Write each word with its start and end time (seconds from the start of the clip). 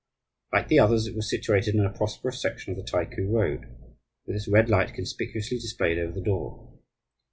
Like 0.51 0.67
the 0.67 0.79
others, 0.79 1.05
it 1.05 1.15
was 1.15 1.29
situated 1.29 1.75
in 1.75 1.85
a 1.85 1.91
prosperous 1.93 2.41
section 2.41 2.71
of 2.71 2.77
the 2.79 2.83
Taiku 2.91 3.29
Road, 3.31 3.67
with 4.25 4.35
its 4.35 4.47
red 4.47 4.67
light 4.67 4.95
conspicuously 4.95 5.59
displayed 5.59 5.99
over 5.99 6.13
the 6.13 6.25
door. 6.25 6.73